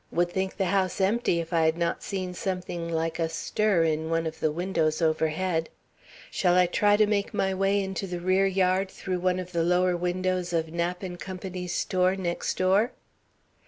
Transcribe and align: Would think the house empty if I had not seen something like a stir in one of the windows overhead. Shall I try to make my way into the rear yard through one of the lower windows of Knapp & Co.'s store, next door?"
Would 0.09 0.31
think 0.31 0.57
the 0.57 0.65
house 0.65 0.99
empty 0.99 1.39
if 1.41 1.53
I 1.53 1.61
had 1.65 1.77
not 1.77 2.01
seen 2.01 2.33
something 2.33 2.89
like 2.89 3.19
a 3.19 3.29
stir 3.29 3.83
in 3.83 4.09
one 4.09 4.25
of 4.25 4.39
the 4.39 4.51
windows 4.51 4.99
overhead. 4.99 5.69
Shall 6.31 6.55
I 6.55 6.65
try 6.65 6.97
to 6.97 7.05
make 7.05 7.35
my 7.35 7.53
way 7.53 7.83
into 7.83 8.07
the 8.07 8.19
rear 8.19 8.47
yard 8.47 8.89
through 8.89 9.19
one 9.19 9.37
of 9.37 9.51
the 9.51 9.61
lower 9.63 9.95
windows 9.95 10.53
of 10.53 10.71
Knapp 10.73 11.03
& 11.11 11.17
Co.'s 11.19 11.73
store, 11.73 12.15
next 12.15 12.57
door?" 12.57 12.93